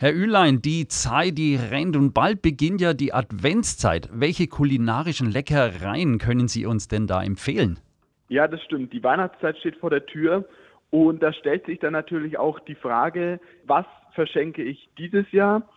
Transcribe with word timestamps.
Herr 0.00 0.14
Ülein, 0.14 0.62
die 0.62 0.86
Zeit, 0.86 1.38
die 1.38 1.56
rennt 1.56 1.96
und 1.96 2.14
bald 2.14 2.40
beginnt 2.40 2.80
ja 2.80 2.94
die 2.94 3.12
Adventszeit. 3.12 4.08
Welche 4.12 4.46
kulinarischen 4.46 5.28
Leckereien 5.28 6.18
können 6.18 6.46
Sie 6.46 6.66
uns 6.66 6.86
denn 6.86 7.08
da 7.08 7.20
empfehlen? 7.20 7.80
Ja, 8.28 8.46
das 8.46 8.62
stimmt. 8.62 8.92
Die 8.92 9.02
Weihnachtszeit 9.02 9.58
steht 9.58 9.74
vor 9.78 9.90
der 9.90 10.06
Tür 10.06 10.44
und 10.90 11.20
da 11.20 11.32
stellt 11.32 11.66
sich 11.66 11.80
dann 11.80 11.94
natürlich 11.94 12.38
auch 12.38 12.60
die 12.60 12.76
Frage, 12.76 13.40
was 13.66 13.86
verschenke 14.12 14.62
ich 14.62 14.88
dieses 14.98 15.28
Jahr? 15.32 15.68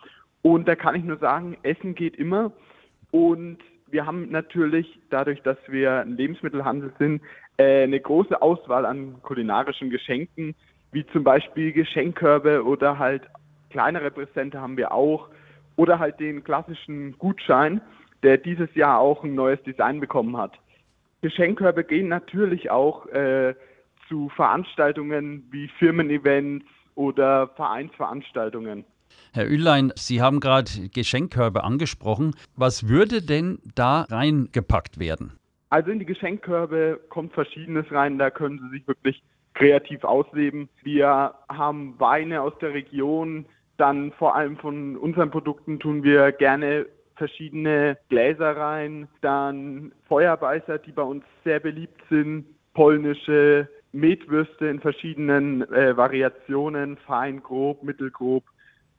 Und 0.42 0.68
da 0.68 0.76
kann 0.76 0.94
ich 0.94 1.02
nur 1.02 1.18
sagen, 1.18 1.56
Essen 1.64 1.96
geht 1.96 2.14
immer 2.14 2.52
und 3.10 3.58
wir 3.88 4.06
haben 4.06 4.30
natürlich 4.30 5.00
dadurch, 5.10 5.42
dass 5.42 5.58
wir 5.66 5.98
ein 5.98 6.16
Lebensmittelhandel 6.16 6.92
sind, 6.96 7.22
äh, 7.56 7.82
eine 7.82 7.98
große 7.98 8.40
Auswahl 8.40 8.86
an 8.86 9.20
kulinarischen 9.22 9.90
Geschenken, 9.90 10.54
wie 10.92 11.04
zum 11.08 11.24
Beispiel 11.24 11.72
Geschenkkörbe 11.72 12.64
oder 12.64 13.00
halt 13.00 13.22
kleinere 13.72 14.10
Präsente 14.10 14.60
haben 14.60 14.76
wir 14.76 14.92
auch. 14.92 15.28
Oder 15.76 15.98
halt 15.98 16.20
den 16.20 16.44
klassischen 16.44 17.18
Gutschein, 17.18 17.80
der 18.22 18.38
dieses 18.38 18.72
Jahr 18.74 18.98
auch 18.98 19.24
ein 19.24 19.34
neues 19.34 19.62
Design 19.62 20.00
bekommen 20.00 20.36
hat. 20.36 20.52
Geschenkkörbe 21.22 21.84
gehen 21.84 22.08
natürlich 22.08 22.70
auch 22.70 23.06
äh, 23.06 23.54
zu 24.08 24.28
Veranstaltungen 24.30 25.48
wie 25.50 25.68
Firmen-Events 25.78 26.66
oder 26.94 27.48
Vereinsveranstaltungen. 27.56 28.84
Herr 29.32 29.48
Ülein, 29.48 29.92
Sie 29.96 30.20
haben 30.20 30.40
gerade 30.40 30.70
Geschenkkörbe 30.92 31.64
angesprochen. 31.64 32.34
Was 32.56 32.88
würde 32.88 33.22
denn 33.22 33.58
da 33.74 34.02
reingepackt 34.02 34.98
werden? 34.98 35.32
Also 35.70 35.90
in 35.90 35.98
die 35.98 36.06
Geschenkkörbe 36.06 37.00
kommt 37.08 37.32
Verschiedenes 37.32 37.90
rein. 37.90 38.18
Da 38.18 38.30
können 38.30 38.58
Sie 38.58 38.76
sich 38.76 38.86
wirklich 38.86 39.22
kreativ 39.54 40.04
ausleben. 40.04 40.68
Wir 40.82 41.34
haben 41.48 41.98
Weine 41.98 42.42
aus 42.42 42.52
der 42.60 42.74
Region, 42.74 43.46
dann 43.82 44.12
vor 44.12 44.36
allem 44.36 44.56
von 44.58 44.96
unseren 44.96 45.32
Produkten 45.32 45.80
tun 45.80 46.04
wir 46.04 46.30
gerne 46.30 46.86
verschiedene 47.16 47.98
Gläser 48.10 48.56
rein, 48.56 49.08
dann 49.22 49.90
Feuerbeißer, 50.06 50.78
die 50.78 50.92
bei 50.92 51.02
uns 51.02 51.24
sehr 51.42 51.58
beliebt 51.58 52.00
sind, 52.08 52.46
polnische 52.74 53.68
Metwürste 53.90 54.68
in 54.68 54.78
verschiedenen 54.78 55.62
äh, 55.72 55.96
Variationen, 55.96 56.96
fein, 56.96 57.42
grob, 57.42 57.82
mittelgrob. 57.82 58.44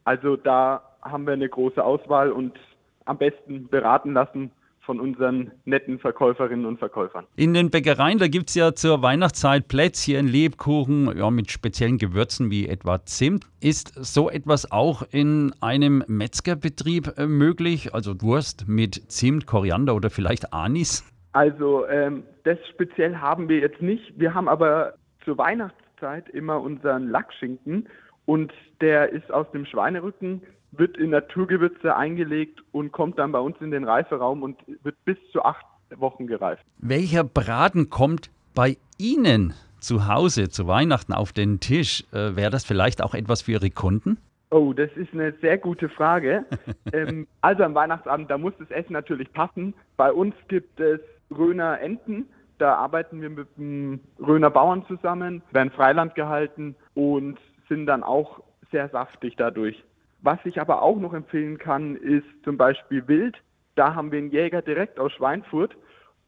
Also 0.03 0.35
da 0.35 0.83
haben 1.01 1.25
wir 1.25 1.33
eine 1.33 1.47
große 1.47 1.81
Auswahl 1.81 2.33
und 2.33 2.59
am 3.05 3.17
besten 3.17 3.69
beraten 3.69 4.11
lassen 4.11 4.51
von 4.83 4.99
unseren 4.99 5.51
netten 5.65 5.99
Verkäuferinnen 5.99 6.65
und 6.65 6.77
Verkäufern. 6.77 7.25
In 7.35 7.53
den 7.53 7.69
Bäckereien, 7.69 8.19
da 8.19 8.27
gibt 8.27 8.49
es 8.49 8.55
ja 8.55 8.73
zur 8.73 9.01
Weihnachtszeit 9.01 9.67
Plätzchen, 9.67 10.27
Lebkuchen, 10.27 11.17
ja, 11.17 11.29
mit 11.31 11.51
speziellen 11.51 11.97
Gewürzen 11.97 12.51
wie 12.51 12.67
etwa 12.67 13.03
Zimt. 13.05 13.45
Ist 13.61 13.93
so 13.95 14.29
etwas 14.29 14.71
auch 14.71 15.03
in 15.11 15.53
einem 15.61 16.03
Metzgerbetrieb 16.07 17.17
äh, 17.17 17.27
möglich? 17.27 17.93
Also 17.93 18.21
Wurst 18.21 18.67
mit 18.67 18.95
Zimt, 19.11 19.47
Koriander 19.47 19.95
oder 19.95 20.09
vielleicht 20.09 20.53
Anis? 20.53 21.03
Also 21.31 21.87
ähm, 21.87 22.23
das 22.43 22.57
speziell 22.69 23.15
haben 23.15 23.49
wir 23.49 23.59
jetzt 23.59 23.81
nicht. 23.81 24.19
Wir 24.19 24.33
haben 24.33 24.47
aber 24.47 24.93
zur 25.23 25.37
Weihnachtszeit 25.37 26.29
immer 26.29 26.61
unseren 26.61 27.07
Lackschinken 27.07 27.87
und 28.25 28.53
der 28.81 29.09
ist 29.09 29.31
aus 29.31 29.49
dem 29.51 29.65
Schweinerücken 29.65 30.41
wird 30.77 30.97
in 30.97 31.11
Naturgewürze 31.11 31.95
eingelegt 31.95 32.59
und 32.71 32.91
kommt 32.91 33.19
dann 33.19 33.31
bei 33.31 33.39
uns 33.39 33.55
in 33.61 33.71
den 33.71 33.83
Reiferaum 33.83 34.43
und 34.43 34.57
wird 34.83 34.95
bis 35.05 35.17
zu 35.31 35.43
acht 35.43 35.65
Wochen 35.95 36.27
gereift. 36.27 36.63
Welcher 36.79 37.23
Braten 37.23 37.89
kommt 37.89 38.31
bei 38.55 38.77
Ihnen 38.97 39.53
zu 39.79 40.07
Hause 40.07 40.49
zu 40.49 40.67
Weihnachten 40.67 41.13
auf 41.13 41.31
den 41.31 41.59
Tisch? 41.59 42.03
Äh, 42.11 42.35
Wäre 42.35 42.49
das 42.49 42.65
vielleicht 42.65 43.03
auch 43.03 43.13
etwas 43.13 43.43
für 43.43 43.53
Ihre 43.53 43.69
Kunden? 43.69 44.17
Oh, 44.49 44.73
das 44.73 44.89
ist 44.95 45.13
eine 45.13 45.33
sehr 45.41 45.57
gute 45.57 45.89
Frage. 45.89 46.45
ähm, 46.93 47.27
also 47.41 47.63
am 47.63 47.75
Weihnachtsabend, 47.75 48.29
da 48.29 48.37
muss 48.37 48.53
das 48.59 48.69
Essen 48.71 48.93
natürlich 48.93 49.31
passen. 49.33 49.73
Bei 49.97 50.11
uns 50.11 50.35
gibt 50.47 50.79
es 50.79 50.99
Röner 51.35 51.79
Enten. 51.81 52.27
Da 52.59 52.75
arbeiten 52.75 53.21
wir 53.21 53.29
mit 53.29 53.47
dem 53.57 53.99
Röner 54.19 54.49
Bauern 54.49 54.85
zusammen, 54.87 55.41
werden 55.51 55.71
Freiland 55.71 56.15
gehalten 56.15 56.75
und 56.93 57.37
sind 57.69 57.85
dann 57.85 58.03
auch 58.03 58.41
sehr 58.71 58.89
saftig 58.89 59.35
dadurch. 59.37 59.83
Was 60.21 60.39
ich 60.45 60.59
aber 60.59 60.81
auch 60.81 60.97
noch 60.97 61.13
empfehlen 61.13 61.57
kann, 61.57 61.95
ist 61.95 62.25
zum 62.43 62.57
Beispiel 62.57 63.07
Wild. 63.07 63.35
Da 63.75 63.93
haben 63.95 64.11
wir 64.11 64.19
einen 64.19 64.31
Jäger 64.31 64.61
direkt 64.61 64.99
aus 64.99 65.11
Schweinfurt 65.13 65.75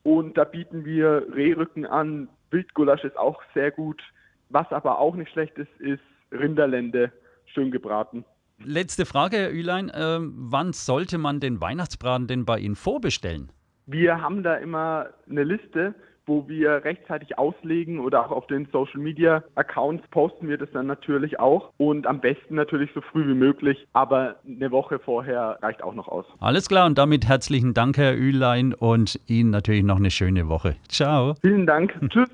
und 0.03 0.37
da 0.37 0.43
bieten 0.43 0.85
wir 0.85 1.27
Rehrücken 1.33 1.85
an. 1.85 2.29
Wildgulasch 2.51 3.03
ist 3.03 3.17
auch 3.17 3.41
sehr 3.53 3.71
gut. 3.71 4.01
Was 4.49 4.71
aber 4.71 4.99
auch 4.99 5.15
nicht 5.15 5.31
schlecht 5.31 5.57
ist, 5.57 5.71
ist 5.79 6.03
Rinderlende, 6.31 7.11
schön 7.45 7.71
gebraten. 7.71 8.25
Letzte 8.63 9.05
Frage, 9.05 9.37
Herr 9.37 9.51
Ülein. 9.51 9.89
Äh, 9.89 10.19
wann 10.19 10.73
sollte 10.73 11.17
man 11.17 11.39
den 11.39 11.61
Weihnachtsbraten 11.61 12.27
denn 12.27 12.45
bei 12.45 12.59
Ihnen 12.59 12.75
vorbestellen? 12.75 13.51
Wir 13.85 14.21
haben 14.21 14.43
da 14.43 14.55
immer 14.55 15.09
eine 15.29 15.43
Liste 15.43 15.93
wo 16.25 16.47
wir 16.47 16.83
rechtzeitig 16.83 17.37
auslegen 17.37 17.99
oder 17.99 18.25
auch 18.25 18.31
auf 18.31 18.47
den 18.47 18.67
Social 18.71 18.99
Media 18.99 19.43
Accounts 19.55 20.07
posten 20.09 20.47
wir 20.47 20.57
das 20.57 20.69
dann 20.73 20.87
natürlich 20.87 21.39
auch 21.39 21.71
und 21.77 22.07
am 22.07 22.19
besten 22.19 22.55
natürlich 22.55 22.89
so 22.93 23.01
früh 23.01 23.27
wie 23.27 23.33
möglich, 23.33 23.87
aber 23.93 24.35
eine 24.45 24.71
Woche 24.71 24.99
vorher 24.99 25.59
reicht 25.61 25.83
auch 25.83 25.93
noch 25.93 26.07
aus. 26.07 26.25
Alles 26.39 26.67
klar 26.67 26.85
und 26.85 26.97
damit 26.97 27.27
herzlichen 27.27 27.73
Dank, 27.73 27.97
Herr 27.97 28.15
Ülein 28.15 28.73
und 28.73 29.19
Ihnen 29.27 29.49
natürlich 29.49 29.83
noch 29.83 29.97
eine 29.97 30.11
schöne 30.11 30.47
Woche. 30.47 30.75
Ciao. 30.87 31.35
Vielen 31.41 31.65
Dank. 31.65 31.93
Tschüss. 32.09 32.29